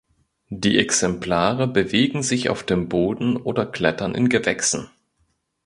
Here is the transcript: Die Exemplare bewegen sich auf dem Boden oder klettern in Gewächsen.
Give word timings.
Die 0.49 0.79
Exemplare 0.79 1.67
bewegen 1.67 2.23
sich 2.23 2.49
auf 2.49 2.63
dem 2.65 2.89
Boden 2.89 3.37
oder 3.37 3.67
klettern 3.67 4.15
in 4.15 4.29
Gewächsen. 4.29 4.89